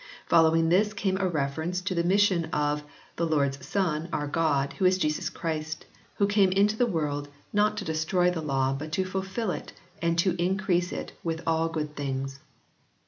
Following 0.25 0.69
this 0.69 0.93
came 0.95 1.17
a 1.19 1.27
reference 1.29 1.79
to 1.81 1.93
the 1.93 2.03
mission 2.03 2.45
of" 2.45 2.81
the 3.17 3.25
Lord 3.27 3.55
s 3.59 3.67
Son, 3.67 4.09
our 4.11 4.25
God, 4.25 4.73
who 4.79 4.85
is 4.85 4.97
Jesus 4.97 5.29
Christ, 5.29 5.85
who 6.15 6.25
came 6.25 6.51
into 6.51 6.75
the 6.75 6.87
world, 6.87 7.27
not 7.53 7.77
to 7.77 7.85
destroy 7.85 8.31
the 8.31 8.41
law 8.41 8.73
but 8.73 8.91
to 8.93 9.05
fulfil 9.05 9.51
it, 9.51 9.73
and 10.01 10.17
to 10.17 10.35
increase 10.41 10.91
it 10.91 11.11
with 11.23 11.43
all 11.45 11.69
good 11.69 11.95
things." 11.95 12.39